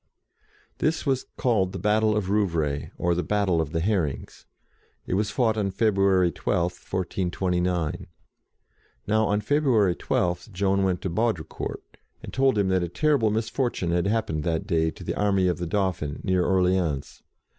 [0.79, 4.47] This was called the battle of Rouvray, or the battle of the Herrings.
[5.05, 8.07] It was fought on February 12, 1429.
[9.05, 13.91] Now, on February 12, Joan went to Baudricourt, and told him that a terrible misfortune
[13.91, 17.21] had happened that day to the army of the Dauphin, near Orleans.